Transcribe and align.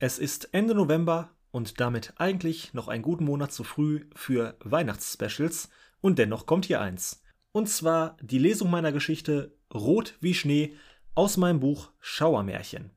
Es 0.00 0.20
ist 0.20 0.50
Ende 0.54 0.76
November 0.76 1.30
und 1.50 1.80
damit 1.80 2.12
eigentlich 2.18 2.72
noch 2.72 2.86
einen 2.86 3.02
guten 3.02 3.24
Monat 3.24 3.50
zu 3.50 3.64
früh 3.64 4.04
für 4.14 4.54
Weihnachtsspecials 4.60 5.70
und 6.00 6.20
dennoch 6.20 6.46
kommt 6.46 6.66
hier 6.66 6.80
eins. 6.80 7.24
Und 7.50 7.68
zwar 7.68 8.16
die 8.22 8.38
Lesung 8.38 8.70
meiner 8.70 8.92
Geschichte 8.92 9.56
Rot 9.74 10.14
wie 10.20 10.34
Schnee 10.34 10.76
aus 11.16 11.36
meinem 11.36 11.58
Buch 11.58 11.90
Schauermärchen. 11.98 12.92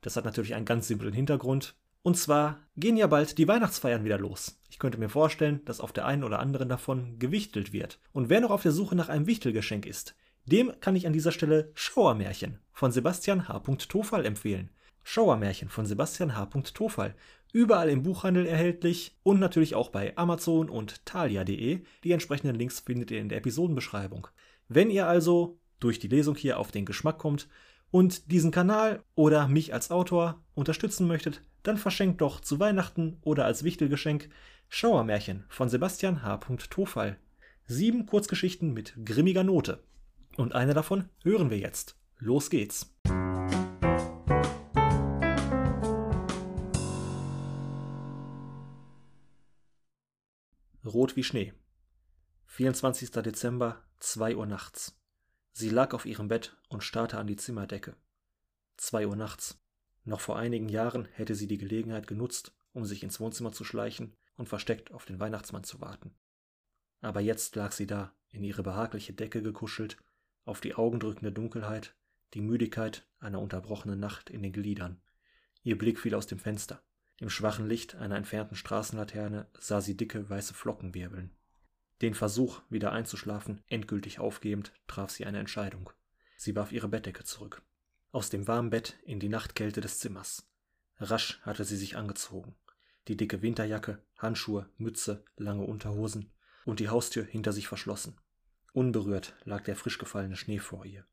Das 0.00 0.16
hat 0.16 0.24
natürlich 0.24 0.54
einen 0.54 0.64
ganz 0.64 0.88
simplen 0.88 1.12
Hintergrund. 1.12 1.74
Und 2.02 2.16
zwar 2.16 2.60
gehen 2.78 2.96
ja 2.96 3.08
bald 3.08 3.36
die 3.36 3.46
Weihnachtsfeiern 3.46 4.04
wieder 4.04 4.18
los. 4.18 4.58
Ich 4.70 4.78
könnte 4.78 4.96
mir 4.96 5.10
vorstellen, 5.10 5.62
dass 5.66 5.80
auf 5.80 5.92
der 5.92 6.06
einen 6.06 6.24
oder 6.24 6.38
anderen 6.38 6.70
davon 6.70 7.18
gewichtelt 7.18 7.74
wird. 7.74 8.00
Und 8.12 8.30
wer 8.30 8.40
noch 8.40 8.50
auf 8.50 8.62
der 8.62 8.72
Suche 8.72 8.96
nach 8.96 9.10
einem 9.10 9.26
Wichtelgeschenk 9.26 9.84
ist, 9.84 10.14
dem 10.46 10.72
kann 10.80 10.96
ich 10.96 11.06
an 11.06 11.12
dieser 11.12 11.32
Stelle 11.32 11.72
Schauermärchen 11.74 12.58
von 12.72 12.90
Sebastian 12.90 13.48
H. 13.48 13.58
Tofal 13.90 14.24
empfehlen. 14.24 14.70
Schauermärchen 15.10 15.70
von 15.70 15.86
Sebastian 15.86 16.36
H. 16.36 16.50
Tofal. 16.74 17.14
Überall 17.50 17.88
im 17.88 18.02
Buchhandel 18.02 18.44
erhältlich 18.44 19.16
und 19.22 19.40
natürlich 19.40 19.74
auch 19.74 19.88
bei 19.88 20.14
Amazon 20.18 20.68
und 20.68 21.06
thalia.de. 21.06 21.80
Die 22.04 22.12
entsprechenden 22.12 22.54
Links 22.54 22.80
findet 22.80 23.10
ihr 23.10 23.18
in 23.18 23.30
der 23.30 23.38
Episodenbeschreibung. 23.38 24.28
Wenn 24.68 24.90
ihr 24.90 25.08
also 25.08 25.58
durch 25.80 25.98
die 25.98 26.08
Lesung 26.08 26.36
hier 26.36 26.58
auf 26.58 26.72
den 26.72 26.84
Geschmack 26.84 27.16
kommt 27.16 27.48
und 27.90 28.30
diesen 28.30 28.50
Kanal 28.50 29.02
oder 29.14 29.48
mich 29.48 29.72
als 29.72 29.90
Autor 29.90 30.44
unterstützen 30.54 31.06
möchtet, 31.06 31.40
dann 31.62 31.78
verschenkt 31.78 32.20
doch 32.20 32.40
zu 32.40 32.60
Weihnachten 32.60 33.16
oder 33.22 33.46
als 33.46 33.64
Wichtelgeschenk 33.64 34.28
Schauermärchen 34.68 35.46
von 35.48 35.70
Sebastian 35.70 36.22
H. 36.22 36.40
Tofal. 36.68 37.16
Sieben 37.64 38.04
Kurzgeschichten 38.04 38.74
mit 38.74 38.92
grimmiger 39.06 39.42
Note. 39.42 39.82
Und 40.36 40.54
eine 40.54 40.74
davon 40.74 41.08
hören 41.22 41.48
wir 41.48 41.58
jetzt. 41.58 41.96
Los 42.18 42.50
geht's. 42.50 42.97
Rot 50.88 51.16
wie 51.16 51.22
Schnee. 51.22 51.52
24. 52.46 53.10
Dezember, 53.10 53.84
2 53.98 54.36
Uhr 54.36 54.46
nachts. 54.46 54.98
Sie 55.52 55.68
lag 55.68 55.92
auf 55.92 56.06
ihrem 56.06 56.28
Bett 56.28 56.56
und 56.70 56.82
starrte 56.82 57.18
an 57.18 57.26
die 57.26 57.36
Zimmerdecke. 57.36 57.94
2 58.78 59.06
Uhr 59.06 59.16
nachts. 59.16 59.60
Noch 60.04 60.20
vor 60.20 60.38
einigen 60.38 60.70
Jahren 60.70 61.04
hätte 61.12 61.34
sie 61.34 61.46
die 61.46 61.58
Gelegenheit 61.58 62.06
genutzt, 62.06 62.56
um 62.72 62.86
sich 62.86 63.02
ins 63.02 63.20
Wohnzimmer 63.20 63.52
zu 63.52 63.64
schleichen 63.64 64.16
und 64.36 64.48
versteckt 64.48 64.90
auf 64.90 65.04
den 65.04 65.20
Weihnachtsmann 65.20 65.62
zu 65.62 65.82
warten. 65.82 66.14
Aber 67.02 67.20
jetzt 67.20 67.54
lag 67.54 67.72
sie 67.72 67.86
da, 67.86 68.14
in 68.30 68.42
ihre 68.42 68.62
behagliche 68.62 69.12
Decke 69.12 69.42
gekuschelt, 69.42 69.98
auf 70.46 70.62
die 70.62 70.74
Augen 70.74 71.00
drückende 71.00 71.32
Dunkelheit, 71.32 71.94
die 72.32 72.40
Müdigkeit 72.40 73.06
einer 73.18 73.40
unterbrochenen 73.40 74.00
Nacht 74.00 74.30
in 74.30 74.42
den 74.42 74.52
Gliedern. 74.54 75.02
Ihr 75.62 75.76
Blick 75.76 76.00
fiel 76.00 76.14
aus 76.14 76.26
dem 76.26 76.38
Fenster. 76.38 76.82
Im 77.20 77.30
schwachen 77.30 77.66
Licht 77.66 77.96
einer 77.96 78.16
entfernten 78.16 78.56
Straßenlaterne 78.56 79.48
sah 79.58 79.80
sie 79.80 79.96
dicke 79.96 80.30
weiße 80.30 80.54
Flocken 80.54 80.94
wirbeln. 80.94 81.30
Den 82.00 82.14
Versuch, 82.14 82.62
wieder 82.70 82.92
einzuschlafen, 82.92 83.62
endgültig 83.68 84.20
aufgebend, 84.20 84.72
traf 84.86 85.10
sie 85.10 85.26
eine 85.26 85.40
Entscheidung. 85.40 85.90
Sie 86.36 86.54
warf 86.54 86.70
ihre 86.70 86.86
Bettdecke 86.86 87.24
zurück. 87.24 87.62
Aus 88.12 88.30
dem 88.30 88.46
warmen 88.46 88.70
Bett 88.70 88.96
in 89.04 89.18
die 89.18 89.28
Nachtkälte 89.28 89.80
des 89.80 89.98
Zimmers. 89.98 90.48
Rasch 90.98 91.40
hatte 91.42 91.64
sie 91.64 91.76
sich 91.76 91.96
angezogen. 91.96 92.54
Die 93.08 93.16
dicke 93.16 93.42
Winterjacke, 93.42 94.00
Handschuhe, 94.16 94.68
Mütze, 94.76 95.24
lange 95.36 95.64
Unterhosen 95.64 96.30
und 96.64 96.78
die 96.78 96.88
Haustür 96.88 97.24
hinter 97.24 97.52
sich 97.52 97.66
verschlossen. 97.66 98.16
Unberührt 98.72 99.34
lag 99.44 99.64
der 99.64 99.74
frisch 99.74 99.98
gefallene 99.98 100.36
Schnee 100.36 100.58
vor 100.58 100.84
ihr. 100.84 101.04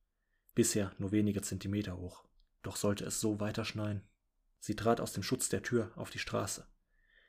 Bisher 0.54 0.92
nur 1.00 1.12
wenige 1.12 1.42
Zentimeter 1.42 1.98
hoch. 1.98 2.26
Doch 2.62 2.76
sollte 2.76 3.06
es 3.06 3.20
so 3.20 3.40
weiterschneien? 3.40 4.04
Sie 4.66 4.76
trat 4.76 5.00
aus 5.00 5.14
dem 5.14 5.22
Schutz 5.22 5.48
der 5.48 5.62
Tür 5.62 5.92
auf 5.96 6.10
die 6.10 6.18
Straße. 6.18 6.66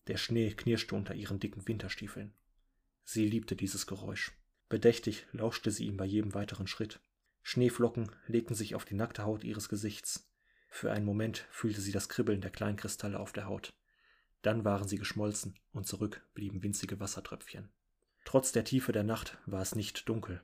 Der 0.07 0.17
Schnee 0.17 0.55
knirschte 0.55 0.95
unter 0.95 1.15
ihren 1.15 1.39
dicken 1.39 1.69
Winterstiefeln. 1.69 2.33
Sie 3.05 3.29
liebte 3.29 3.57
dieses 3.57 3.87
Geräusch. 3.87 4.33
Bedächtig 4.71 5.27
lauschte 5.33 5.71
sie 5.71 5.85
ihm 5.85 5.99
bei 5.99 6.07
jedem 6.07 6.33
weiteren 6.33 6.67
Schritt. 6.67 6.99
Schneeflocken 7.43 8.11
legten 8.27 8.55
sich 8.55 8.75
auf 8.75 8.87
die 8.87 8.95
nackte 8.95 9.25
Haut 9.25 9.45
ihres 9.45 9.69
Gesichts. 9.69 10.33
Für 10.71 10.91
einen 10.91 11.05
Moment 11.05 11.47
fühlte 11.51 11.83
sie 11.83 11.93
das 11.93 12.09
Kribbeln 12.09 12.41
der 12.41 12.53
Kleinkristalle 12.53 13.21
auf 13.21 13.35
der 13.35 13.45
Haut. 13.45 13.75
Dann 14.41 14.65
waren 14.65 14.89
sie 14.89 14.97
geschmolzen 14.97 15.59
und 15.73 15.87
zurück 15.87 16.27
blieben 16.33 16.63
winzige 16.63 17.01
Wassertröpfchen. 17.01 17.69
Trotz 18.25 18.53
der 18.53 18.65
Tiefe 18.65 18.93
der 18.93 19.05
Nacht 19.05 19.37
war 19.45 19.61
es 19.61 19.75
nicht 19.75 20.09
dunkel. 20.09 20.43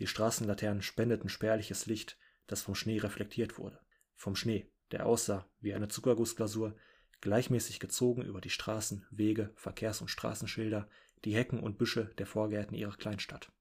Die 0.00 0.06
Straßenlaternen 0.06 0.80
spendeten 0.80 1.28
spärliches 1.28 1.84
Licht, 1.84 2.18
das 2.46 2.62
vom 2.62 2.74
Schnee 2.74 3.00
reflektiert 3.00 3.58
wurde. 3.58 3.78
Vom 4.16 4.34
Schnee, 4.34 4.71
der 4.92 5.06
aussah 5.06 5.46
wie 5.60 5.74
eine 5.74 5.88
Zuckergussglasur, 5.88 6.76
gleichmäßig 7.20 7.80
gezogen 7.80 8.22
über 8.22 8.40
die 8.40 8.50
Straßen, 8.50 9.06
Wege, 9.10 9.50
Verkehrs- 9.56 10.00
und 10.00 10.08
Straßenschilder, 10.08 10.88
die 11.24 11.34
Hecken 11.34 11.60
und 11.60 11.78
Büsche 11.78 12.12
der 12.18 12.26
Vorgärten 12.26 12.74
ihrer 12.74 12.96
Kleinstadt. 12.96 13.52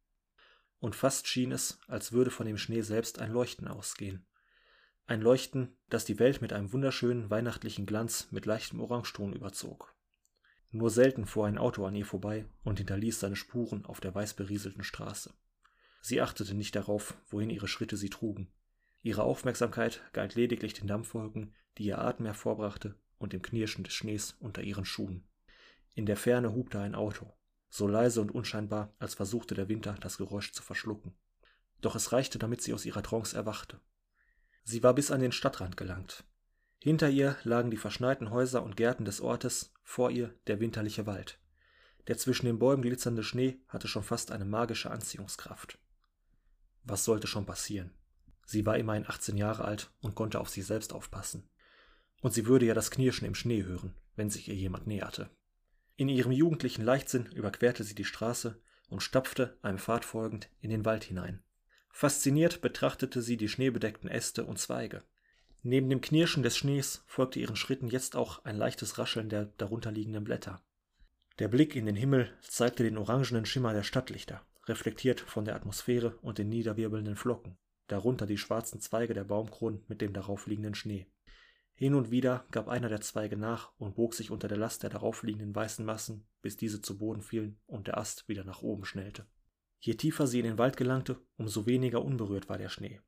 Und 0.80 0.96
fast 0.96 1.28
schien 1.28 1.52
es, 1.52 1.80
als 1.88 2.12
würde 2.12 2.32
von 2.32 2.48
dem 2.48 2.58
Schnee 2.58 2.82
selbst 2.82 3.20
ein 3.20 3.32
Leuchten 3.32 3.68
ausgehen. 3.68 4.26
Ein 5.06 5.22
Leuchten, 5.22 5.78
das 5.90 6.06
die 6.06 6.20
Welt 6.20 6.42
mit 6.42 6.54
einem 6.54 6.74
wunderschönen 6.74 7.30
weihnachtlichen 7.30 7.86
Glanz 7.86 8.28
mit 8.32 8.46
leichtem 8.46 8.80
Orangeton 8.80 9.34
überzog. 9.34 9.96
Nur 10.72 10.90
selten 10.90 11.26
fuhr 11.26 11.48
ein 11.48 11.58
Auto 11.58 11.86
an 11.86 11.96
ihr 11.96 12.06
vorbei 12.06 12.46
und 12.64 12.78
hinterließ 12.78 13.20
seine 13.20 13.36
Spuren 13.36 13.86
auf 13.86 14.00
der 14.00 14.16
weiß 14.16 14.36
berieselten 14.36 14.84
Straße. 14.84 15.34
Sie 16.02 16.22
achtete 16.22 16.56
nicht 16.56 16.76
darauf, 16.76 17.16
wohin 17.30 17.50
ihre 17.50 17.68
Schritte 17.68 17.98
sie 17.98 18.10
trugen. 18.10 18.52
Ihre 19.04 19.24
Aufmerksamkeit 19.24 20.02
galt 20.14 20.36
lediglich 20.36 20.74
den 20.74 20.88
Dampfwolken, 20.88 21.54
die 21.78 21.86
ihr 21.86 22.00
Atem 22.00 22.26
hervorbrachte, 22.26 22.96
und 23.18 23.34
dem 23.34 23.42
Knirschen 23.42 23.84
des 23.84 23.94
Schnees 23.94 24.36
unter 24.40 24.62
ihren 24.62 24.86
Schuhen. 24.86 25.24
In 25.94 26.06
der 26.06 26.18
Ferne 26.18 26.54
hubte 26.54 26.80
ein 26.80 26.96
Auto, 26.96 27.34
so 27.70 27.88
leise 27.88 28.22
und 28.22 28.32
unscheinbar, 28.32 28.94
als 29.00 29.14
versuchte 29.14 29.56
der 29.56 29.70
Winter 29.70 29.96
das 30.02 30.18
Geräusch 30.18 30.54
zu 30.54 30.64
verschlucken. 30.64 31.14
Doch 31.82 31.96
es 31.96 32.12
reichte, 32.12 32.40
damit 32.40 32.62
sie 32.62 32.74
aus 32.74 32.86
ihrer 32.86 33.04
Trance 33.04 33.36
erwachte. 33.36 33.80
Sie 34.64 34.84
war 34.84 34.94
bis 34.94 35.12
an 35.12 35.22
den 35.22 35.32
Stadtrand 35.32 35.78
gelangt. 35.78 36.24
Hinter 36.80 37.10
ihr 37.10 37.38
lagen 37.44 37.72
die 37.72 37.78
verschneiten 37.78 38.30
Häuser 38.32 38.64
und 38.64 38.76
Gärten 38.76 39.06
des 39.06 39.22
Ortes, 39.22 39.74
vor 39.84 40.12
ihr 40.12 40.34
der 40.48 40.60
winterliche 40.60 41.06
Wald. 41.06 41.40
Der 42.08 42.18
zwischen 42.18 42.48
den 42.48 42.60
Bäumen 42.60 42.82
glitzernde 42.82 43.24
Schnee 43.24 43.60
hatte 43.68 43.88
schon 43.88 44.04
fast 44.04 44.32
eine 44.32 44.46
magische 44.46 44.90
Anziehungskraft. 44.90 45.78
Was 46.84 47.06
sollte 47.06 47.28
schon 47.28 47.46
passieren? 47.46 47.94
Sie 48.52 48.66
war 48.66 48.78
immerhin 48.78 49.08
18 49.08 49.38
Jahre 49.38 49.64
alt 49.64 49.94
und 50.02 50.14
konnte 50.14 50.38
auf 50.42 50.50
sich 50.50 50.66
selbst 50.66 50.92
aufpassen. 50.92 51.48
Und 52.20 52.34
sie 52.34 52.48
würde 52.48 52.66
ja 52.66 52.74
das 52.74 52.92
Knirschen 52.92 53.26
im 53.26 53.34
Schnee 53.34 53.64
hören, 53.64 53.96
wenn 54.18 54.30
sich 54.30 54.50
ihr 54.50 54.56
jemand 54.56 54.88
näherte. 54.88 55.30
In 55.96 56.10
ihrem 56.10 56.34
jugendlichen 56.34 56.84
Leichtsinn 56.84 57.28
überquerte 57.28 57.86
sie 57.86 57.96
die 57.96 58.04
Straße 58.04 58.62
und 58.90 59.00
stapfte, 59.00 59.58
einem 59.62 59.78
Pfad 59.78 60.04
folgend, 60.04 60.50
in 60.60 60.70
den 60.70 60.84
Wald 60.84 61.06
hinein. 61.06 61.42
Fasziniert 61.92 62.60
betrachtete 62.60 63.22
sie 63.22 63.38
die 63.38 63.48
schneebedeckten 63.48 64.10
Äste 64.10 64.44
und 64.44 64.60
Zweige. 64.60 65.02
Neben 65.64 65.90
dem 65.90 66.02
Knirschen 66.02 66.44
des 66.44 66.58
Schnees 66.58 67.06
folgte 67.08 67.40
ihren 67.40 67.56
Schritten 67.56 67.88
jetzt 67.88 68.18
auch 68.18 68.44
ein 68.44 68.58
leichtes 68.58 68.98
Rascheln 68.98 69.30
der 69.30 69.46
darunterliegenden 69.46 70.26
Blätter. 70.26 70.62
Der 71.40 71.48
Blick 71.48 71.78
in 71.78 71.86
den 71.86 71.96
Himmel 71.96 72.30
zeigte 72.42 72.84
den 72.84 72.98
orangenen 72.98 73.46
Schimmer 73.46 73.72
der 73.72 73.84
Stadtlichter, 73.84 74.46
reflektiert 74.66 75.22
von 75.22 75.46
der 75.46 75.56
Atmosphäre 75.56 76.18
und 76.22 76.38
den 76.38 76.50
niederwirbelnden 76.50 77.16
Flocken, 77.16 77.58
darunter 77.92 78.26
die 78.26 78.38
schwarzen 78.38 78.80
Zweige 78.80 79.14
der 79.14 79.24
Baumkronen 79.24 79.84
mit 79.88 80.02
dem 80.02 80.14
darauf 80.14 80.48
liegenden 80.48 80.76
Schnee. 80.76 81.08
Hin 81.74 81.96
und 81.96 82.12
wieder 82.12 82.46
gab 82.52 82.68
einer 82.68 82.90
der 82.90 83.02
Zweige 83.02 83.38
nach 83.38 83.72
und 83.78 83.96
bog 83.96 84.14
sich 84.14 84.30
unter 84.30 84.48
der 84.48 84.58
Last 84.58 84.84
der 84.84 84.90
darauf 84.90 85.24
liegenden 85.24 85.56
weißen 85.56 85.84
Massen, 85.84 86.28
bis 86.42 86.56
diese 86.56 86.82
zu 86.82 86.98
Boden 86.98 87.22
fielen 87.22 87.60
und 87.66 87.88
der 87.88 87.98
Ast 87.98 88.28
wieder 88.28 88.44
nach 88.44 88.62
oben 88.62 88.86
schnellte. 88.86 89.26
Je 89.80 89.96
tiefer 89.96 90.28
sie 90.28 90.40
in 90.40 90.46
den 90.46 90.58
Wald 90.60 90.78
gelangte, 90.78 91.20
umso 91.38 91.66
weniger 91.66 92.06
unberührt 92.06 92.50
war 92.50 92.60
der 92.60 92.70
Schnee. 92.70 93.02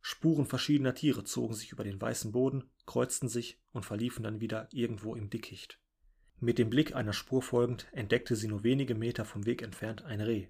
Spuren 0.00 0.46
verschiedener 0.46 0.94
Tiere 0.94 1.24
zogen 1.24 1.54
sich 1.54 1.70
über 1.70 1.84
den 1.84 2.00
weißen 2.00 2.32
Boden, 2.32 2.70
kreuzten 2.86 3.28
sich 3.28 3.60
und 3.72 3.84
verliefen 3.84 4.22
dann 4.24 4.40
wieder 4.40 4.68
irgendwo 4.72 5.14
im 5.14 5.30
Dickicht. 5.30 5.80
Mit 6.40 6.58
dem 6.58 6.70
Blick 6.70 6.94
einer 6.94 7.12
Spur 7.12 7.42
folgend 7.42 7.86
entdeckte 7.92 8.36
sie 8.36 8.48
nur 8.48 8.62
wenige 8.62 8.94
Meter 8.94 9.24
vom 9.24 9.46
Weg 9.46 9.62
entfernt 9.62 10.04
ein 10.04 10.20
Reh. 10.20 10.48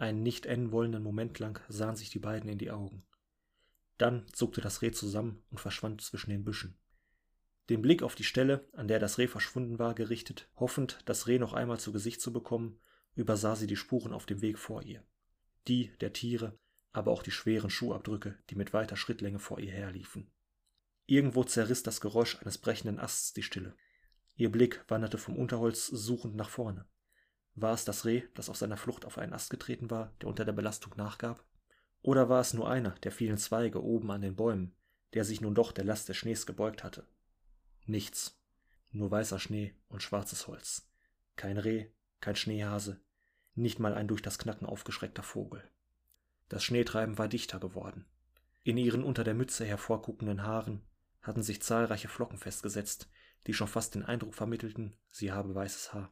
Einen 0.00 0.22
nicht 0.22 0.46
enden 0.46 0.72
wollenden 0.72 1.02
Moment 1.02 1.38
lang 1.40 1.60
sahen 1.68 1.94
sich 1.94 2.08
die 2.08 2.18
beiden 2.18 2.48
in 2.48 2.56
die 2.56 2.70
Augen. 2.70 3.02
Dann 3.98 4.26
zuckte 4.32 4.62
das 4.62 4.80
Reh 4.80 4.92
zusammen 4.92 5.42
und 5.50 5.60
verschwand 5.60 6.00
zwischen 6.00 6.30
den 6.30 6.42
Büschen. 6.42 6.78
Den 7.68 7.82
Blick 7.82 8.02
auf 8.02 8.14
die 8.14 8.24
Stelle, 8.24 8.66
an 8.72 8.88
der 8.88 8.98
das 8.98 9.18
Reh 9.18 9.28
verschwunden 9.28 9.78
war, 9.78 9.94
gerichtet, 9.94 10.48
hoffend, 10.56 11.00
das 11.04 11.26
Reh 11.26 11.38
noch 11.38 11.52
einmal 11.52 11.78
zu 11.78 11.92
Gesicht 11.92 12.22
zu 12.22 12.32
bekommen, 12.32 12.80
übersah 13.14 13.56
sie 13.56 13.66
die 13.66 13.76
Spuren 13.76 14.14
auf 14.14 14.24
dem 14.24 14.40
Weg 14.40 14.58
vor 14.58 14.82
ihr. 14.82 15.04
Die 15.68 15.92
der 15.98 16.14
Tiere, 16.14 16.58
aber 16.92 17.10
auch 17.10 17.22
die 17.22 17.30
schweren 17.30 17.68
Schuhabdrücke, 17.68 18.38
die 18.48 18.54
mit 18.54 18.72
weiter 18.72 18.96
Schrittlänge 18.96 19.38
vor 19.38 19.60
ihr 19.60 19.70
herliefen. 19.70 20.32
Irgendwo 21.04 21.44
zerriss 21.44 21.82
das 21.82 22.00
Geräusch 22.00 22.40
eines 22.40 22.56
brechenden 22.56 22.98
Asts 22.98 23.34
die 23.34 23.42
Stille. 23.42 23.76
Ihr 24.36 24.50
Blick 24.50 24.82
wanderte 24.88 25.18
vom 25.18 25.36
Unterholz 25.36 25.88
suchend 25.88 26.36
nach 26.36 26.48
vorne. 26.48 26.86
War 27.60 27.74
es 27.74 27.84
das 27.84 28.06
Reh, 28.06 28.22
das 28.34 28.48
auf 28.48 28.56
seiner 28.56 28.78
Flucht 28.78 29.04
auf 29.04 29.18
einen 29.18 29.34
Ast 29.34 29.50
getreten 29.50 29.90
war, 29.90 30.14
der 30.22 30.28
unter 30.28 30.46
der 30.46 30.52
Belastung 30.52 30.94
nachgab? 30.96 31.44
Oder 32.00 32.30
war 32.30 32.40
es 32.40 32.54
nur 32.54 32.70
einer 32.70 32.92
der 33.02 33.12
vielen 33.12 33.36
Zweige 33.36 33.84
oben 33.84 34.10
an 34.10 34.22
den 34.22 34.34
Bäumen, 34.34 34.74
der 35.12 35.26
sich 35.26 35.42
nun 35.42 35.54
doch 35.54 35.72
der 35.72 35.84
Last 35.84 36.08
des 36.08 36.16
Schnees 36.16 36.46
gebeugt 36.46 36.82
hatte? 36.84 37.06
Nichts. 37.84 38.38
nur 38.92 39.10
weißer 39.10 39.38
Schnee 39.38 39.74
und 39.88 40.02
schwarzes 40.02 40.46
Holz. 40.46 40.88
Kein 41.36 41.58
Reh, 41.58 41.88
kein 42.20 42.34
Schneehase, 42.34 43.00
nicht 43.54 43.78
mal 43.78 43.94
ein 43.94 44.08
durch 44.08 44.22
das 44.22 44.38
Knacken 44.38 44.66
aufgeschreckter 44.66 45.22
Vogel. 45.22 45.62
Das 46.48 46.64
Schneetreiben 46.64 47.18
war 47.18 47.28
dichter 47.28 47.60
geworden. 47.60 48.06
In 48.64 48.78
ihren 48.78 49.04
unter 49.04 49.22
der 49.22 49.34
Mütze 49.34 49.66
hervorguckenden 49.66 50.44
Haaren 50.44 50.82
hatten 51.20 51.42
sich 51.42 51.62
zahlreiche 51.62 52.08
Flocken 52.08 52.38
festgesetzt, 52.38 53.08
die 53.46 53.52
schon 53.52 53.68
fast 53.68 53.94
den 53.94 54.04
Eindruck 54.04 54.34
vermittelten, 54.34 54.96
sie 55.10 55.30
habe 55.30 55.54
weißes 55.54 55.92
Haar. 55.92 56.10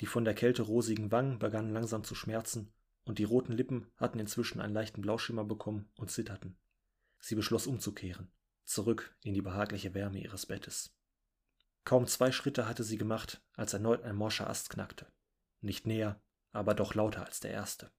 Die 0.00 0.06
von 0.06 0.24
der 0.24 0.34
Kälte 0.34 0.62
rosigen 0.62 1.12
Wangen 1.12 1.38
begannen 1.38 1.72
langsam 1.72 2.04
zu 2.04 2.14
schmerzen, 2.14 2.72
und 3.04 3.18
die 3.18 3.24
roten 3.24 3.52
Lippen 3.52 3.86
hatten 3.96 4.18
inzwischen 4.18 4.60
einen 4.60 4.74
leichten 4.74 5.00
Blauschimmer 5.00 5.44
bekommen 5.44 5.90
und 5.96 6.10
zitterten. 6.10 6.56
Sie 7.18 7.34
beschloss 7.34 7.66
umzukehren, 7.66 8.30
zurück 8.64 9.14
in 9.22 9.34
die 9.34 9.42
behagliche 9.42 9.94
Wärme 9.94 10.22
ihres 10.22 10.46
Bettes. 10.46 10.96
Kaum 11.84 12.06
zwei 12.06 12.30
Schritte 12.30 12.68
hatte 12.68 12.84
sie 12.84 12.98
gemacht, 12.98 13.42
als 13.54 13.72
erneut 13.72 14.02
ein 14.02 14.16
morscher 14.16 14.48
Ast 14.48 14.70
knackte. 14.70 15.06
Nicht 15.60 15.86
näher, 15.86 16.20
aber 16.52 16.74
doch 16.74 16.94
lauter 16.94 17.24
als 17.26 17.40
der 17.40 17.50
erste. 17.50 17.90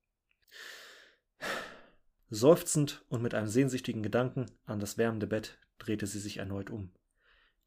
Seufzend 2.29 3.03
und 3.09 3.21
mit 3.21 3.33
einem 3.33 3.47
sehnsüchtigen 3.47 4.03
Gedanken 4.03 4.45
an 4.65 4.79
das 4.79 4.97
wärmende 4.97 5.27
Bett 5.27 5.59
drehte 5.77 6.07
sie 6.07 6.19
sich 6.19 6.37
erneut 6.37 6.69
um. 6.69 6.93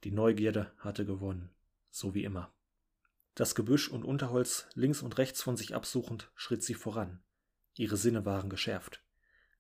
Die 0.04 0.12
Neugierde 0.12 0.72
hatte 0.78 1.04
gewonnen, 1.04 1.50
so 1.90 2.14
wie 2.14 2.24
immer. 2.24 2.52
Das 3.34 3.54
Gebüsch 3.54 3.88
und 3.88 4.04
Unterholz 4.04 4.66
links 4.74 5.02
und 5.02 5.18
rechts 5.18 5.42
von 5.42 5.56
sich 5.56 5.74
absuchend, 5.74 6.30
schritt 6.34 6.62
sie 6.62 6.74
voran. 6.74 7.20
Ihre 7.76 7.96
Sinne 7.96 8.24
waren 8.24 8.48
geschärft. 8.48 9.02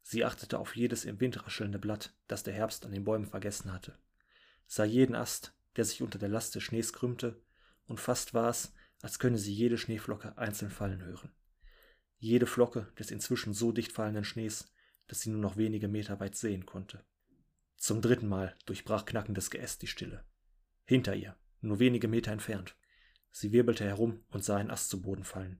Sie 0.02 0.24
achtete 0.24 0.58
auf 0.58 0.76
jedes 0.76 1.04
im 1.04 1.18
Wind 1.18 1.44
raschelnde 1.44 1.78
Blatt, 1.78 2.14
das 2.28 2.42
der 2.42 2.54
Herbst 2.54 2.84
an 2.84 2.92
den 2.92 3.04
Bäumen 3.04 3.26
vergessen 3.26 3.72
hatte, 3.72 3.98
sah 4.66 4.84
jeden 4.84 5.16
Ast, 5.16 5.54
der 5.76 5.84
sich 5.84 6.02
unter 6.02 6.18
der 6.18 6.28
Last 6.28 6.54
des 6.54 6.62
Schnees 6.62 6.92
krümmte, 6.92 7.42
und 7.86 8.00
fast 8.00 8.34
war 8.34 8.50
es, 8.50 8.72
als 9.02 9.18
könne 9.18 9.38
sie 9.38 9.52
jede 9.52 9.76
Schneeflocke 9.76 10.38
einzeln 10.38 10.70
fallen 10.70 11.02
hören. 11.02 11.32
Jede 12.18 12.46
Flocke 12.46 12.92
des 12.98 13.10
inzwischen 13.10 13.54
so 13.54 13.72
dicht 13.72 13.92
fallenden 13.92 14.24
Schnees, 14.24 14.72
dass 15.08 15.20
sie 15.20 15.30
nur 15.30 15.40
noch 15.40 15.56
wenige 15.56 15.88
Meter 15.88 16.20
weit 16.20 16.36
sehen 16.36 16.64
konnte. 16.64 17.04
Zum 17.76 18.00
dritten 18.00 18.28
Mal 18.28 18.54
durchbrach 18.66 19.04
knackendes 19.04 19.50
Geäst 19.50 19.82
die 19.82 19.86
Stille. 19.86 20.24
Hinter 20.84 21.14
ihr, 21.14 21.36
nur 21.60 21.80
wenige 21.80 22.08
Meter 22.08 22.32
entfernt. 22.32 22.76
Sie 23.36 23.50
wirbelte 23.50 23.84
herum 23.84 24.22
und 24.30 24.44
sah 24.44 24.58
einen 24.58 24.70
Ast 24.70 24.90
zu 24.90 25.02
Boden 25.02 25.24
fallen. 25.24 25.58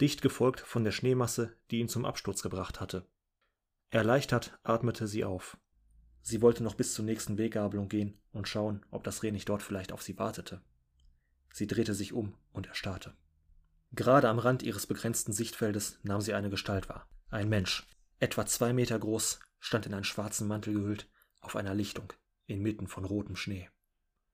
Dicht 0.00 0.22
gefolgt 0.22 0.60
von 0.60 0.84
der 0.84 0.92
Schneemasse, 0.92 1.56
die 1.68 1.80
ihn 1.80 1.88
zum 1.88 2.04
Absturz 2.04 2.42
gebracht 2.42 2.80
hatte. 2.80 3.08
Erleichtert 3.90 4.56
atmete 4.62 5.08
sie 5.08 5.24
auf. 5.24 5.58
Sie 6.22 6.40
wollte 6.42 6.62
noch 6.62 6.76
bis 6.76 6.94
zur 6.94 7.04
nächsten 7.04 7.36
Weggabelung 7.36 7.88
gehen 7.88 8.20
und 8.30 8.46
schauen, 8.46 8.86
ob 8.92 9.02
das 9.02 9.24
Reh 9.24 9.32
nicht 9.32 9.48
dort 9.48 9.64
vielleicht 9.64 9.90
auf 9.90 10.00
sie 10.00 10.16
wartete. 10.16 10.62
Sie 11.52 11.66
drehte 11.66 11.92
sich 11.92 12.12
um 12.12 12.36
und 12.52 12.68
erstarrte. 12.68 13.16
Gerade 13.90 14.28
am 14.28 14.38
Rand 14.38 14.62
ihres 14.62 14.86
begrenzten 14.86 15.32
Sichtfeldes 15.32 15.98
nahm 16.04 16.20
sie 16.20 16.34
eine 16.34 16.50
Gestalt 16.50 16.88
wahr. 16.88 17.08
Ein 17.30 17.48
Mensch, 17.48 17.84
etwa 18.20 18.46
zwei 18.46 18.72
Meter 18.72 18.96
groß, 18.96 19.40
stand 19.58 19.86
in 19.86 19.94
einen 19.94 20.04
schwarzen 20.04 20.46
Mantel 20.46 20.72
gehüllt, 20.74 21.10
auf 21.40 21.56
einer 21.56 21.74
Lichtung, 21.74 22.12
inmitten 22.46 22.86
von 22.86 23.04
rotem 23.04 23.34
Schnee. 23.34 23.68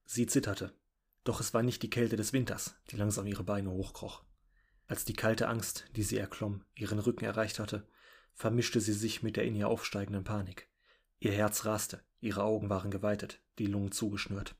Sie 0.04 0.26
zitterte, 0.26 0.74
doch 1.24 1.40
es 1.40 1.54
war 1.54 1.62
nicht 1.62 1.82
die 1.82 1.90
Kälte 1.90 2.16
des 2.16 2.32
Winters, 2.32 2.76
die 2.90 2.96
langsam 2.96 3.26
ihre 3.26 3.44
Beine 3.44 3.70
hochkroch. 3.70 4.22
Als 4.86 5.04
die 5.04 5.14
kalte 5.14 5.48
Angst, 5.48 5.86
die 5.96 6.02
sie 6.02 6.18
erklomm, 6.18 6.64
ihren 6.74 6.98
Rücken 6.98 7.24
erreicht 7.24 7.58
hatte, 7.58 7.88
vermischte 8.34 8.80
sie 8.80 8.92
sich 8.92 9.22
mit 9.22 9.36
der 9.36 9.44
in 9.44 9.54
ihr 9.54 9.68
aufsteigenden 9.68 10.24
Panik. 10.24 10.68
Ihr 11.18 11.32
Herz 11.32 11.64
raste, 11.64 12.04
ihre 12.20 12.42
Augen 12.42 12.68
waren 12.68 12.90
geweitet, 12.90 13.40
die 13.58 13.66
Lungen 13.66 13.92
zugeschnürt. 13.92 14.54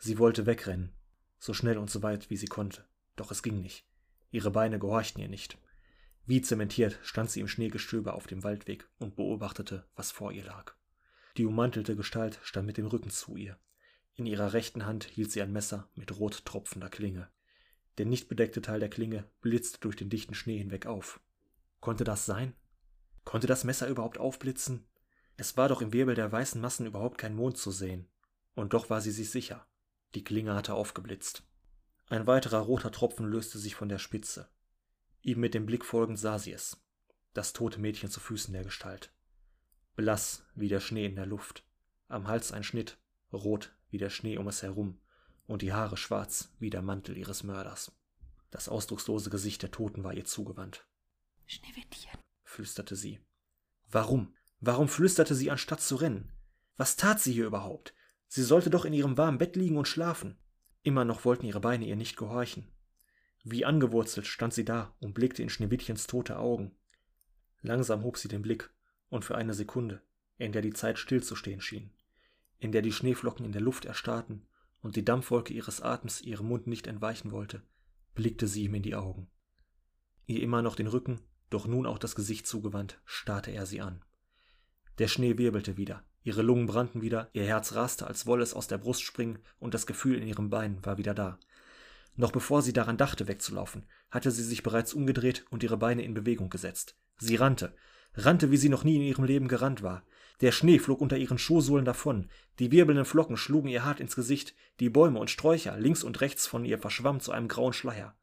Sie 0.00 0.18
wollte 0.18 0.46
wegrennen, 0.46 0.92
so 1.38 1.54
schnell 1.54 1.78
und 1.78 1.90
so 1.90 2.02
weit 2.02 2.30
wie 2.30 2.36
sie 2.36 2.46
konnte. 2.46 2.84
Doch 3.16 3.30
es 3.30 3.42
ging 3.42 3.60
nicht. 3.60 3.86
Ihre 4.30 4.50
Beine 4.50 4.80
gehorchten 4.80 5.20
ihr 5.20 5.28
nicht. 5.28 5.58
Wie 6.26 6.42
zementiert 6.42 6.98
stand 7.02 7.30
sie 7.30 7.40
im 7.40 7.48
Schneegestöber 7.48 8.14
auf 8.14 8.26
dem 8.26 8.42
Waldweg 8.42 8.88
und 8.98 9.14
beobachtete, 9.14 9.86
was 9.94 10.10
vor 10.10 10.32
ihr 10.32 10.44
lag. 10.44 10.74
Die 11.36 11.44
ummantelte 11.44 11.94
Gestalt 11.94 12.40
stand 12.42 12.66
mit 12.66 12.76
dem 12.76 12.86
Rücken 12.86 13.10
zu 13.10 13.36
ihr. 13.36 13.58
In 14.16 14.26
ihrer 14.26 14.52
rechten 14.52 14.86
Hand 14.86 15.04
hielt 15.04 15.32
sie 15.32 15.42
ein 15.42 15.52
Messer 15.52 15.88
mit 15.94 16.18
rot 16.18 16.44
tropfender 16.44 16.88
Klinge. 16.88 17.28
Der 17.98 18.06
nicht 18.06 18.28
bedeckte 18.28 18.62
Teil 18.62 18.80
der 18.80 18.90
Klinge 18.90 19.28
blitzte 19.40 19.80
durch 19.80 19.96
den 19.96 20.10
dichten 20.10 20.34
Schnee 20.34 20.58
hinweg 20.58 20.86
auf. 20.86 21.20
Konnte 21.80 22.04
das 22.04 22.26
sein? 22.26 22.54
Konnte 23.24 23.46
das 23.46 23.64
Messer 23.64 23.88
überhaupt 23.88 24.18
aufblitzen? 24.18 24.86
Es 25.36 25.56
war 25.56 25.68
doch 25.68 25.82
im 25.82 25.92
Wirbel 25.92 26.14
der 26.14 26.30
weißen 26.30 26.60
Massen 26.60 26.86
überhaupt 26.86 27.18
kein 27.18 27.34
Mond 27.34 27.58
zu 27.58 27.70
sehen. 27.70 28.08
Und 28.54 28.72
doch 28.72 28.88
war 28.88 29.00
sie 29.00 29.10
sich 29.10 29.30
sicher. 29.30 29.66
Die 30.14 30.22
Klinge 30.22 30.54
hatte 30.54 30.74
aufgeblitzt. 30.74 31.42
Ein 32.08 32.26
weiterer 32.26 32.58
roter 32.58 32.92
Tropfen 32.92 33.26
löste 33.26 33.58
sich 33.58 33.74
von 33.74 33.88
der 33.88 33.98
Spitze. 33.98 34.48
Ihm 35.22 35.40
mit 35.40 35.54
dem 35.54 35.66
Blick 35.66 35.84
folgend 35.84 36.18
sah 36.18 36.38
sie 36.38 36.52
es. 36.52 36.80
Das 37.32 37.52
tote 37.52 37.80
Mädchen 37.80 38.10
zu 38.10 38.20
Füßen 38.20 38.52
der 38.52 38.62
Gestalt. 38.62 39.12
Blass 39.96 40.44
wie 40.54 40.68
der 40.68 40.80
Schnee 40.80 41.06
in 41.06 41.16
der 41.16 41.26
Luft. 41.26 41.66
Am 42.08 42.28
Hals 42.28 42.52
ein 42.52 42.62
Schnitt, 42.62 42.98
rot 43.32 43.74
wie 43.94 43.98
der 43.98 44.10
Schnee 44.10 44.38
um 44.38 44.48
es 44.48 44.64
herum 44.64 44.98
und 45.46 45.62
die 45.62 45.72
Haare 45.72 45.96
schwarz 45.96 46.50
wie 46.58 46.68
der 46.68 46.82
Mantel 46.82 47.16
ihres 47.16 47.44
Mörders. 47.44 47.92
Das 48.50 48.68
ausdruckslose 48.68 49.30
Gesicht 49.30 49.62
der 49.62 49.70
Toten 49.70 50.02
war 50.02 50.12
ihr 50.12 50.24
zugewandt. 50.24 50.84
Schneewittchen, 51.46 52.18
flüsterte 52.42 52.96
sie. 52.96 53.20
Warum? 53.88 54.34
Warum 54.58 54.88
flüsterte 54.88 55.36
sie, 55.36 55.48
anstatt 55.48 55.80
zu 55.80 55.94
rennen? 55.94 56.32
Was 56.76 56.96
tat 56.96 57.20
sie 57.20 57.32
hier 57.32 57.46
überhaupt? 57.46 57.94
Sie 58.26 58.42
sollte 58.42 58.68
doch 58.68 58.84
in 58.84 58.92
ihrem 58.92 59.16
warmen 59.16 59.38
Bett 59.38 59.54
liegen 59.54 59.78
und 59.78 59.86
schlafen. 59.86 60.36
Immer 60.82 61.04
noch 61.04 61.24
wollten 61.24 61.46
ihre 61.46 61.60
Beine 61.60 61.86
ihr 61.86 61.94
nicht 61.94 62.16
gehorchen. 62.16 62.66
Wie 63.44 63.64
angewurzelt 63.64 64.26
stand 64.26 64.54
sie 64.54 64.64
da 64.64 64.92
und 64.98 65.14
blickte 65.14 65.40
in 65.40 65.50
Schneewittchens 65.50 66.08
tote 66.08 66.36
Augen. 66.40 66.74
Langsam 67.62 68.02
hob 68.02 68.18
sie 68.18 68.28
den 68.28 68.42
Blick, 68.42 68.70
und 69.08 69.24
für 69.24 69.36
eine 69.36 69.54
Sekunde, 69.54 70.02
in 70.36 70.50
der 70.50 70.62
die 70.62 70.72
Zeit 70.72 70.98
stillzustehen 70.98 71.60
schien, 71.60 71.92
in 72.58 72.72
der 72.72 72.82
die 72.82 72.92
Schneeflocken 72.92 73.44
in 73.44 73.52
der 73.52 73.60
Luft 73.60 73.84
erstarrten 73.84 74.46
und 74.80 74.96
die 74.96 75.04
Dampfwolke 75.04 75.52
ihres 75.52 75.80
Atems 75.80 76.20
ihrem 76.20 76.48
Mund 76.48 76.66
nicht 76.66 76.86
entweichen 76.86 77.32
wollte, 77.32 77.62
blickte 78.14 78.46
sie 78.46 78.64
ihm 78.64 78.74
in 78.74 78.82
die 78.82 78.94
Augen. 78.94 79.28
Ihr 80.26 80.42
immer 80.42 80.62
noch 80.62 80.76
den 80.76 80.86
Rücken, 80.86 81.20
doch 81.50 81.66
nun 81.66 81.86
auch 81.86 81.98
das 81.98 82.14
Gesicht 82.14 82.46
zugewandt, 82.46 83.00
starrte 83.04 83.50
er 83.50 83.66
sie 83.66 83.80
an. 83.80 84.04
Der 84.98 85.08
Schnee 85.08 85.38
wirbelte 85.38 85.76
wieder, 85.76 86.04
Ihre 86.24 86.40
Lungen 86.40 86.64
brannten 86.64 87.02
wieder, 87.02 87.28
ihr 87.34 87.44
Herz 87.44 87.74
raste, 87.74 88.06
als 88.06 88.26
wolle 88.26 88.42
es 88.42 88.54
aus 88.54 88.66
der 88.66 88.78
Brust 88.78 89.02
springen, 89.02 89.38
und 89.58 89.74
das 89.74 89.86
Gefühl 89.86 90.16
in 90.16 90.26
ihrem 90.26 90.48
Bein 90.48 90.84
war 90.84 90.96
wieder 90.96 91.12
da. 91.12 91.38
Noch 92.16 92.32
bevor 92.32 92.62
sie 92.62 92.72
daran 92.72 92.96
dachte, 92.96 93.28
wegzulaufen, 93.28 93.84
hatte 94.10 94.30
sie 94.30 94.42
sich 94.42 94.62
bereits 94.62 94.94
umgedreht 94.94 95.44
und 95.50 95.62
ihre 95.62 95.76
Beine 95.76 96.02
in 96.02 96.14
Bewegung 96.14 96.48
gesetzt. 96.48 96.96
Sie 97.18 97.36
rannte, 97.36 97.76
rannte, 98.14 98.50
wie 98.50 98.56
sie 98.56 98.70
noch 98.70 98.84
nie 98.84 98.96
in 98.96 99.02
ihrem 99.02 99.24
Leben 99.24 99.48
gerannt 99.48 99.82
war. 99.82 100.02
Der 100.40 100.52
Schnee 100.52 100.78
flog 100.78 101.00
unter 101.00 101.16
ihren 101.16 101.38
Schuhsohlen 101.38 101.84
davon, 101.84 102.28
die 102.58 102.72
wirbelnden 102.72 103.04
Flocken 103.04 103.36
schlugen 103.36 103.68
ihr 103.68 103.84
hart 103.84 104.00
ins 104.00 104.16
Gesicht, 104.16 104.54
die 104.80 104.90
Bäume 104.90 105.20
und 105.20 105.30
Sträucher 105.30 105.78
links 105.78 106.02
und 106.02 106.20
rechts 106.20 106.46
von 106.46 106.64
ihr 106.64 106.78
verschwammen 106.78 107.20
zu 107.20 107.32
einem 107.32 107.48
grauen 107.48 107.72
Schleier. 107.72 108.16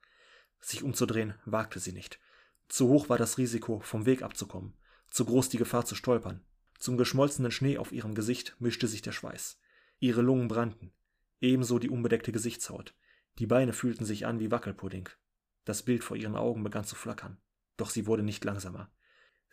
Sich 0.60 0.84
umzudrehen 0.84 1.36
wagte 1.46 1.80
sie 1.80 1.94
nicht. 1.94 2.20
Zu 2.68 2.88
hoch 2.90 3.10
war 3.10 3.18
das 3.18 3.38
Risiko, 3.38 3.80
vom 3.80 4.06
Weg 4.06 4.22
abzukommen, 4.22 4.74
zu 5.10 5.26
groß 5.26 5.50
die 5.50 5.58
Gefahr 5.58 5.86
zu 5.86 5.96
stolpern. 5.96 6.44
Zum 6.78 6.98
geschmolzenen 6.98 7.52
Schnee 7.52 7.78
auf 7.78 7.92
ihrem 7.92 8.16
Gesicht 8.16 8.56
mischte 8.60 8.88
sich 8.88 9.02
der 9.02 9.12
Schweiß. 9.12 9.60
Ihre 10.00 10.22
Lungen 10.22 10.48
brannten, 10.48 10.92
ebenso 11.40 11.80
die 11.80 11.90
unbedeckte 11.90 12.32
Gesichtshaut. 12.32 12.96
Die 13.40 13.46
Beine 13.46 13.74
fühlten 13.74 14.06
sich 14.06 14.26
an 14.26 14.40
wie 14.40 14.52
Wackelpudding. 14.52 15.10
Das 15.64 15.84
Bild 15.84 16.04
vor 16.04 16.18
ihren 16.18 16.36
Augen 16.36 16.64
begann 16.64 16.84
zu 16.84 16.96
flackern. 16.96 17.38
Doch 17.78 17.90
sie 17.90 18.08
wurde 18.08 18.24
nicht 18.24 18.44
langsamer. 18.44 18.92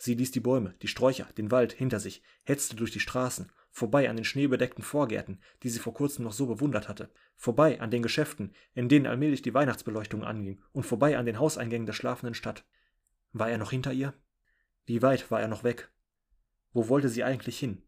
Sie 0.00 0.14
ließ 0.14 0.30
die 0.30 0.40
Bäume, 0.40 0.74
die 0.80 0.86
Sträucher, 0.86 1.26
den 1.36 1.50
Wald 1.50 1.72
hinter 1.72 1.98
sich, 1.98 2.22
hetzte 2.44 2.76
durch 2.76 2.92
die 2.92 3.00
Straßen, 3.00 3.50
vorbei 3.70 4.08
an 4.08 4.14
den 4.14 4.24
schneebedeckten 4.24 4.84
Vorgärten, 4.84 5.40
die 5.64 5.70
sie 5.70 5.80
vor 5.80 5.92
kurzem 5.92 6.24
noch 6.24 6.32
so 6.32 6.46
bewundert 6.46 6.88
hatte, 6.88 7.10
vorbei 7.36 7.80
an 7.80 7.90
den 7.90 8.02
Geschäften, 8.02 8.54
in 8.74 8.88
denen 8.88 9.06
allmählich 9.06 9.42
die 9.42 9.54
Weihnachtsbeleuchtung 9.54 10.22
anging, 10.22 10.62
und 10.72 10.84
vorbei 10.84 11.18
an 11.18 11.26
den 11.26 11.40
Hauseingängen 11.40 11.86
der 11.86 11.94
schlafenden 11.94 12.34
Stadt. 12.34 12.64
War 13.32 13.50
er 13.50 13.58
noch 13.58 13.72
hinter 13.72 13.92
ihr? 13.92 14.14
Wie 14.86 15.02
weit 15.02 15.30
war 15.32 15.40
er 15.40 15.48
noch 15.48 15.64
weg? 15.64 15.90
Wo 16.72 16.88
wollte 16.88 17.08
sie 17.08 17.24
eigentlich 17.24 17.58
hin? 17.58 17.82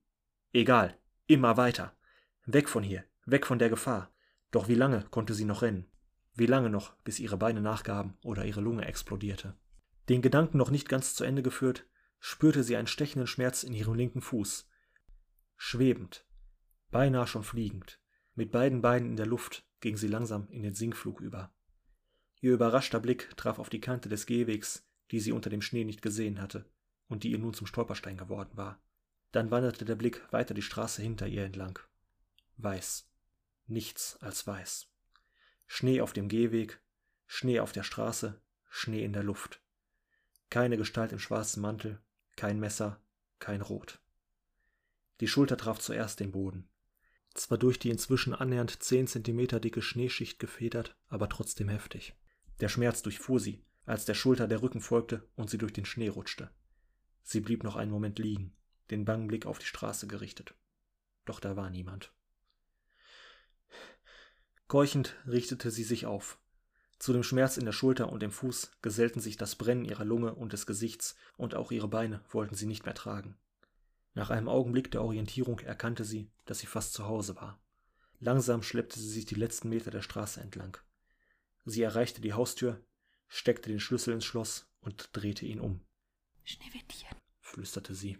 Egal, 0.52 0.98
immer 1.28 1.56
weiter. 1.56 1.96
Weg 2.44 2.68
von 2.68 2.82
hier, 2.82 3.04
weg 3.24 3.46
von 3.46 3.60
der 3.60 3.70
Gefahr. 3.70 4.12
Doch 4.50 4.66
wie 4.66 4.74
lange 4.74 5.04
konnte 5.10 5.32
sie 5.32 5.44
noch 5.44 5.62
rennen? 5.62 5.86
Wie 6.34 6.46
lange 6.46 6.70
noch, 6.70 6.94
bis 7.04 7.20
ihre 7.20 7.36
Beine 7.36 7.60
nachgaben 7.60 8.18
oder 8.24 8.44
ihre 8.44 8.60
Lunge 8.60 8.84
explodierte? 8.84 9.54
Den 10.08 10.22
Gedanken 10.22 10.58
noch 10.58 10.70
nicht 10.70 10.88
ganz 10.88 11.14
zu 11.14 11.22
Ende 11.22 11.42
geführt, 11.42 11.86
spürte 12.20 12.62
sie 12.62 12.76
einen 12.76 12.86
stechenden 12.86 13.26
Schmerz 13.26 13.64
in 13.64 13.74
ihrem 13.74 13.94
linken 13.94 14.20
Fuß. 14.20 14.68
Schwebend, 15.56 16.24
beinahe 16.90 17.26
schon 17.26 17.42
fliegend, 17.42 18.00
mit 18.34 18.52
beiden 18.52 18.82
Beinen 18.82 19.10
in 19.10 19.16
der 19.16 19.26
Luft 19.26 19.66
ging 19.80 19.96
sie 19.96 20.08
langsam 20.08 20.48
in 20.50 20.62
den 20.62 20.74
Sinkflug 20.74 21.20
über. 21.20 21.52
Ihr 22.40 22.52
überraschter 22.52 23.00
Blick 23.00 23.36
traf 23.36 23.58
auf 23.58 23.68
die 23.68 23.80
Kante 23.80 24.08
des 24.08 24.26
Gehwegs, 24.26 24.86
die 25.10 25.20
sie 25.20 25.32
unter 25.32 25.50
dem 25.50 25.62
Schnee 25.62 25.84
nicht 25.84 26.02
gesehen 26.02 26.40
hatte 26.40 26.70
und 27.08 27.24
die 27.24 27.32
ihr 27.32 27.38
nun 27.38 27.54
zum 27.54 27.66
Stolperstein 27.66 28.16
geworden 28.16 28.56
war. 28.56 28.80
Dann 29.32 29.50
wanderte 29.50 29.84
der 29.84 29.96
Blick 29.96 30.22
weiter 30.32 30.54
die 30.54 30.62
Straße 30.62 31.02
hinter 31.02 31.26
ihr 31.26 31.44
entlang. 31.44 31.78
Weiß. 32.56 33.08
Nichts 33.66 34.16
als 34.20 34.46
weiß. 34.46 34.88
Schnee 35.66 36.00
auf 36.00 36.12
dem 36.12 36.28
Gehweg, 36.28 36.80
Schnee 37.26 37.60
auf 37.60 37.72
der 37.72 37.84
Straße, 37.84 38.40
Schnee 38.68 39.04
in 39.04 39.12
der 39.12 39.22
Luft. 39.22 39.62
Keine 40.48 40.76
Gestalt 40.76 41.12
im 41.12 41.20
schwarzen 41.20 41.60
Mantel, 41.60 42.02
kein 42.40 42.58
Messer, 42.58 42.98
kein 43.38 43.60
Rot. 43.60 44.00
Die 45.20 45.28
Schulter 45.28 45.58
traf 45.58 45.78
zuerst 45.78 46.20
den 46.20 46.32
Boden. 46.32 46.70
Zwar 47.34 47.58
durch 47.58 47.78
die 47.78 47.90
inzwischen 47.90 48.32
annähernd 48.32 48.82
10 48.82 49.08
cm 49.08 49.60
dicke 49.60 49.82
Schneeschicht 49.82 50.38
gefedert, 50.38 50.96
aber 51.08 51.28
trotzdem 51.28 51.68
heftig. 51.68 52.14
Der 52.60 52.70
Schmerz 52.70 53.02
durchfuhr 53.02 53.40
sie, 53.40 53.62
als 53.84 54.06
der 54.06 54.14
Schulter 54.14 54.48
der 54.48 54.62
Rücken 54.62 54.80
folgte 54.80 55.28
und 55.36 55.50
sie 55.50 55.58
durch 55.58 55.74
den 55.74 55.84
Schnee 55.84 56.08
rutschte. 56.08 56.50
Sie 57.24 57.40
blieb 57.40 57.62
noch 57.62 57.76
einen 57.76 57.90
Moment 57.90 58.18
liegen, 58.18 58.56
den 58.90 59.04
bangen 59.04 59.26
Blick 59.26 59.44
auf 59.44 59.58
die 59.58 59.66
Straße 59.66 60.06
gerichtet. 60.06 60.54
Doch 61.26 61.40
da 61.40 61.56
war 61.56 61.68
niemand. 61.68 62.10
Keuchend 64.66 65.14
richtete 65.26 65.70
sie 65.70 65.84
sich 65.84 66.06
auf. 66.06 66.40
Zu 67.00 67.14
dem 67.14 67.22
Schmerz 67.22 67.56
in 67.56 67.64
der 67.64 67.72
Schulter 67.72 68.12
und 68.12 68.20
dem 68.20 68.30
Fuß 68.30 68.72
gesellten 68.82 69.20
sich 69.20 69.38
das 69.38 69.56
Brennen 69.56 69.86
ihrer 69.86 70.04
Lunge 70.04 70.34
und 70.34 70.52
des 70.52 70.66
Gesichts, 70.66 71.16
und 71.38 71.54
auch 71.54 71.72
ihre 71.72 71.88
Beine 71.88 72.22
wollten 72.30 72.54
sie 72.54 72.66
nicht 72.66 72.84
mehr 72.84 72.94
tragen. 72.94 73.38
Nach 74.12 74.28
einem 74.28 74.50
Augenblick 74.50 74.90
der 74.90 75.02
Orientierung 75.02 75.60
erkannte 75.60 76.04
sie, 76.04 76.30
dass 76.44 76.58
sie 76.58 76.66
fast 76.66 76.92
zu 76.92 77.06
Hause 77.06 77.36
war. 77.36 77.58
Langsam 78.18 78.62
schleppte 78.62 79.00
sie 79.00 79.08
sich 79.08 79.24
die 79.24 79.34
letzten 79.34 79.70
Meter 79.70 79.90
der 79.90 80.02
Straße 80.02 80.42
entlang. 80.42 80.76
Sie 81.64 81.80
erreichte 81.80 82.20
die 82.20 82.34
Haustür, 82.34 82.84
steckte 83.28 83.70
den 83.70 83.80
Schlüssel 83.80 84.12
ins 84.12 84.26
Schloss 84.26 84.70
und 84.82 85.08
drehte 85.14 85.46
ihn 85.46 85.60
um. 85.60 85.80
Schneewittchen, 86.44 87.16
flüsterte 87.40 87.94
sie. 87.94 88.18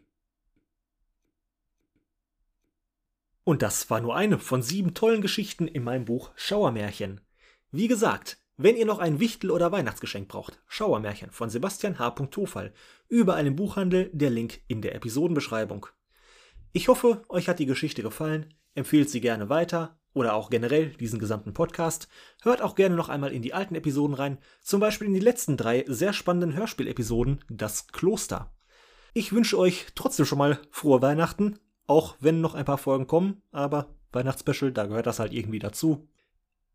Und 3.44 3.60
das 3.60 3.90
war 3.90 4.00
nur 4.00 4.16
eine 4.16 4.38
von 4.38 4.62
sieben 4.62 4.94
tollen 4.94 5.20
Geschichten 5.20 5.68
in 5.68 5.84
meinem 5.84 6.06
Buch 6.06 6.30
Schauermärchen. 6.34 7.20
Wie 7.72 7.88
gesagt, 7.88 8.38
wenn 8.62 8.76
ihr 8.76 8.84
noch 8.84 8.98
ein 8.98 9.20
Wichtel- 9.20 9.50
oder 9.50 9.72
Weihnachtsgeschenk 9.72 10.28
braucht, 10.28 10.60
Schauermärchen 10.66 11.30
von 11.30 11.48
Sebastian 11.48 11.98
H. 11.98 12.10
Tofall, 12.10 12.74
überall 13.08 13.46
im 13.46 13.56
Buchhandel, 13.56 14.10
der 14.12 14.28
Link 14.28 14.60
in 14.68 14.82
der 14.82 14.94
Episodenbeschreibung. 14.94 15.86
Ich 16.72 16.88
hoffe, 16.88 17.22
euch 17.30 17.48
hat 17.48 17.58
die 17.58 17.64
Geschichte 17.64 18.02
gefallen, 18.02 18.52
empfehlt 18.74 19.08
sie 19.08 19.22
gerne 19.22 19.48
weiter 19.48 19.98
oder 20.12 20.34
auch 20.34 20.50
generell 20.50 20.90
diesen 20.90 21.18
gesamten 21.18 21.54
Podcast. 21.54 22.08
Hört 22.42 22.60
auch 22.60 22.74
gerne 22.74 22.96
noch 22.96 23.08
einmal 23.08 23.32
in 23.32 23.40
die 23.40 23.54
alten 23.54 23.76
Episoden 23.76 24.14
rein, 24.14 24.36
zum 24.60 24.78
Beispiel 24.78 25.06
in 25.06 25.14
die 25.14 25.20
letzten 25.20 25.56
drei 25.56 25.86
sehr 25.88 26.12
spannenden 26.12 26.54
Hörspielepisoden 26.54 27.42
Das 27.48 27.88
Kloster. 27.88 28.52
Ich 29.14 29.32
wünsche 29.32 29.58
euch 29.58 29.86
trotzdem 29.94 30.26
schon 30.26 30.38
mal 30.38 30.58
frohe 30.70 31.00
Weihnachten, 31.00 31.58
auch 31.86 32.16
wenn 32.20 32.42
noch 32.42 32.54
ein 32.54 32.66
paar 32.66 32.78
Folgen 32.78 33.06
kommen, 33.06 33.40
aber 33.52 33.94
Weihnachtsspecial, 34.12 34.70
da 34.70 34.84
gehört 34.84 35.06
das 35.06 35.18
halt 35.18 35.32
irgendwie 35.32 35.60
dazu. 35.60 36.08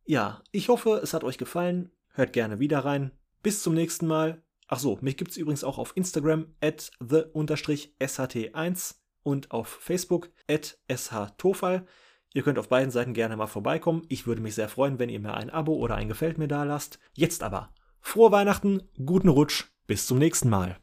Ja, 0.06 0.44
ich 0.52 0.70
hoffe, 0.70 1.00
es 1.02 1.14
hat 1.14 1.24
euch 1.24 1.40
gefallen. 1.40 1.92
Hört 2.14 2.32
gerne 2.34 2.60
wieder 2.60 2.86
rein. 2.86 3.12
Bis 3.42 3.64
zum 3.64 3.74
nächsten 3.74 4.06
Mal. 4.08 4.44
Ach 4.68 4.80
so, 4.80 4.98
mich 5.02 5.18
gibt's 5.18 5.38
übrigens 5.38 5.64
auch 5.64 5.78
auf 5.78 5.96
Instagram 5.96 6.56
at 6.62 6.92
the-sht1 7.00 8.96
und 9.24 9.52
auf 9.52 9.68
Facebook 9.68 10.30
at 10.50 10.78
shtofal. 10.90 11.86
Ihr 12.34 12.44
könnt 12.44 12.60
auf 12.60 12.70
beiden 12.70 12.92
Seiten 12.92 13.14
gerne 13.14 13.38
mal 13.38 13.48
vorbeikommen. 13.48 14.04
Ich 14.10 14.28
würde 14.28 14.42
mich 14.42 14.56
sehr 14.56 14.70
freuen, 14.70 15.00
wenn 15.00 15.10
ihr 15.10 15.20
mir 15.20 15.34
ein 15.34 15.50
Abo 15.50 15.74
oder 15.74 15.96
ein 15.96 16.10
Gefällt 16.10 16.38
mir 16.38 16.48
da 16.48 16.64
lasst. 16.64 17.00
Jetzt 17.14 17.44
aber. 17.44 17.74
Frohe 18.02 18.32
Weihnachten, 18.32 18.84
guten 19.04 19.30
Rutsch, 19.30 19.66
bis 19.88 20.06
zum 20.06 20.20
nächsten 20.20 20.50
Mal. 20.50 20.78